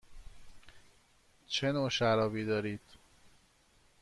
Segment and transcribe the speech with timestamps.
[1.47, 2.81] چه نوع شرابی دارید؟